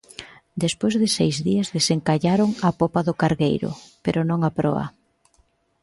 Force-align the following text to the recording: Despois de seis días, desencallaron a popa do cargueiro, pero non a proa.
Despois 0.63 0.93
de 1.01 1.07
seis 1.17 1.35
días, 1.47 1.71
desencallaron 1.77 2.49
a 2.67 2.69
popa 2.79 3.01
do 3.07 3.17
cargueiro, 3.21 3.71
pero 4.03 4.19
non 4.29 4.39
a 4.43 4.51
proa. 4.59 4.85